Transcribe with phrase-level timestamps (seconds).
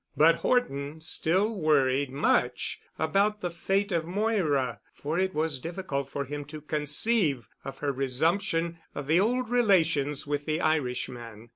[0.17, 6.25] But Horton still worried much about the fate of Moira, for it was difficult for
[6.25, 11.49] him to conceive of her resumption of the old relations with the Irishman.